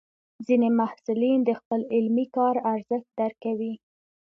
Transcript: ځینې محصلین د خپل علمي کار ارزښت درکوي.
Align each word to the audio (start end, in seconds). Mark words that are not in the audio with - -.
ځینې 0.45 0.69
محصلین 0.79 1.39
د 1.45 1.49
خپل 1.59 1.81
علمي 1.95 2.25
کار 2.35 2.55
ارزښت 2.73 3.09
درکوي. 3.19 3.73